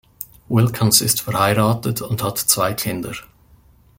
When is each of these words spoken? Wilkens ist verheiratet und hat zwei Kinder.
Wilkens 0.49 0.99
ist 1.01 1.21
verheiratet 1.21 2.01
und 2.01 2.23
hat 2.23 2.39
zwei 2.39 2.73
Kinder. 2.73 3.13